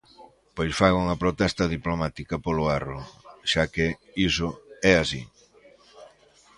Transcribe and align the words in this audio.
Pois 0.55 0.73
faga 0.79 1.01
unha 1.05 1.19
protesta 1.23 1.71
diplomática 1.75 2.35
polo 2.45 2.63
erro, 2.79 3.01
xa 3.51 3.63
que 3.73 3.87
iso 4.29 4.49
é 4.91 4.93
así. 5.03 5.21